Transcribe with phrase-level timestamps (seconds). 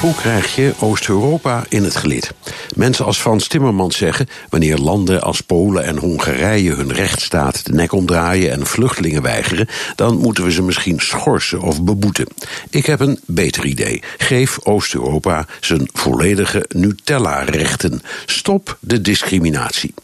[0.00, 2.32] Hoe krijg je Oost-Europa in het gelid?
[2.74, 7.92] Mensen als Frans Timmermans zeggen: wanneer landen als Polen en Hongarije hun rechtsstaat de nek
[7.92, 12.26] omdraaien en vluchtelingen weigeren, dan moeten we ze misschien schorsen of beboeten.
[12.70, 14.02] Ik heb een beter idee.
[14.18, 18.02] Geef Oost-Europa zijn volledige Nutella-rechten.
[18.26, 19.94] Stop de discriminatie.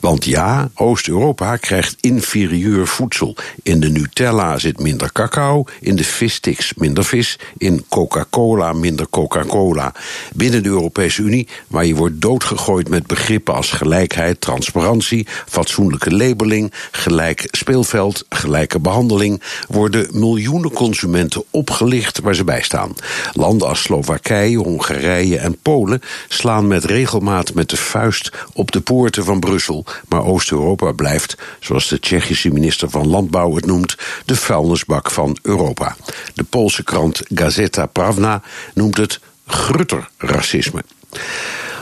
[0.00, 3.36] Want ja, Oost-Europa krijgt inferieur voedsel.
[3.62, 9.06] In de Nutella zit minder cacao, in de vissticks minder vis, in Coca-Cola minder
[9.46, 9.92] Coca-Cola.
[10.34, 16.72] Binnen de Europese Unie, waar je wordt doodgegooid met begrippen als gelijkheid, transparantie, fatsoenlijke labeling,
[16.90, 22.94] gelijk speelveld, gelijke behandeling, worden miljoenen consumenten opgelicht waar ze bij staan.
[23.32, 29.24] Landen als Slowakije, Hongarije en Polen slaan met regelmaat met de vuist op de poorten
[29.24, 35.10] van Brussel, maar Oost-Europa blijft, zoals de Tsjechische minister van Landbouw het noemt, de vuilnisbak
[35.10, 35.96] van Europa.
[36.34, 38.42] De Poolse krant Gazeta Pravna
[38.74, 39.20] noemt het
[39.50, 40.84] grutter racisme.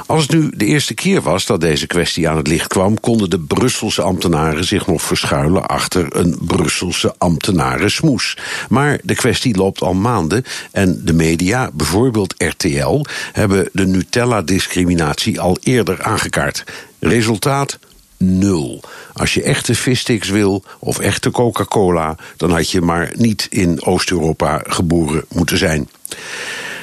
[0.08, 3.30] Als het nu de eerste keer was dat deze kwestie aan het licht kwam, konden
[3.30, 8.36] de Brusselse ambtenaren zich nog verschuilen achter een Brusselse ambtenarensmoes.
[8.68, 15.58] Maar de kwestie loopt al maanden en de media, bijvoorbeeld RTL, hebben de Nutella-discriminatie al
[15.62, 16.64] eerder aangekaart.
[16.98, 17.78] Resultaat?
[18.16, 18.82] Nul.
[19.12, 24.62] Als je echte vissticks wil of echte Coca-Cola, dan had je maar niet in Oost-Europa
[24.66, 25.88] geboren moeten zijn.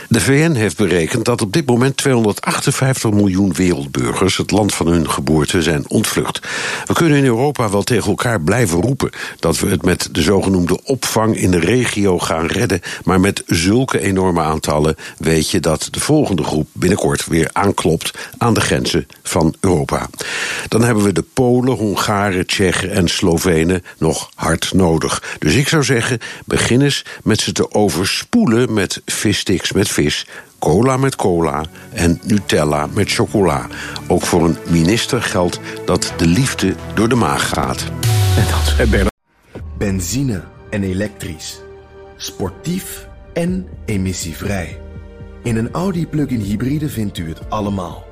[0.09, 5.09] De VN heeft berekend dat op dit moment 258 miljoen wereldburgers het land van hun
[5.09, 6.39] geboorte zijn ontvlucht.
[6.86, 10.83] We kunnen in Europa wel tegen elkaar blijven roepen dat we het met de zogenoemde
[10.83, 15.99] opvang in de regio gaan redden, maar met zulke enorme aantallen weet je dat de
[15.99, 20.10] volgende groep binnenkort weer aanklopt aan de grenzen van Europa.
[20.67, 25.38] Dan hebben we de Polen, Hongaren, Tsjechen en Slovenen nog hard nodig.
[25.39, 30.28] Dus ik zou zeggen, begin eens met ze te overspoelen met vissticks met vis,
[30.60, 33.67] cola met cola en Nutella met chocola.
[34.08, 37.92] Ook voor een minister geldt dat de liefde door de maag gaat.
[38.38, 39.14] En dat.
[39.78, 41.61] Benzine en elektrisch.
[42.17, 44.80] Sportief en emissievrij.
[45.44, 48.06] In een Audi plug-in hybride vindt u het allemaal.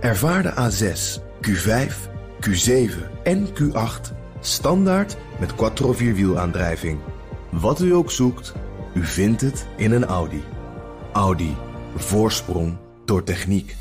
[0.00, 1.92] Ervaar de A6, Q5,
[2.40, 6.98] Q7 en Q8 standaard met quattro vierwielaandrijving.
[7.50, 8.54] Wat u ook zoekt,
[8.94, 10.42] u vindt het in een Audi.
[11.14, 11.56] Audi.
[11.96, 13.76] Voorsprong door techniek.